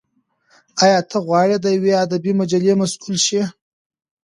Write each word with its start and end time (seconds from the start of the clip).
ایا 0.83 0.99
ته 1.09 1.17
غواړې 1.25 1.57
د 1.59 1.65
یوې 1.77 1.93
ادبي 2.03 2.31
مجلې 2.39 2.73
مسول 2.81 3.15
شې؟ 3.25 3.41